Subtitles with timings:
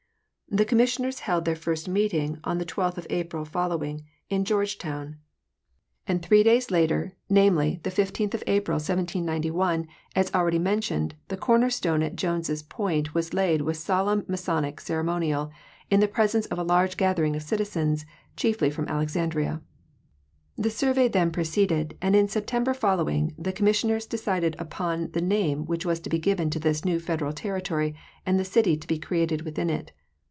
[0.53, 5.15] The commissioners held their first meeting on the 12th of April following, in Georgetown,
[6.05, 7.79] and three days ean The first Survey of the District.
[7.79, 12.17] 151 later, namely, the 15th of April, 1791, as already mentioned, the corner stone at
[12.17, 15.51] Jones point was laid with solemn masonic cere monial,
[15.89, 18.05] in the presence of a large gathering of citizens,
[18.35, 19.61] chiefly from Alexandria.
[20.57, 25.65] The survey then proceeded, and in Septem ber following the commissioners decided upon the name
[25.65, 27.95] which was to be given to this new Federal territory
[28.25, 29.93] and the city to be created within it.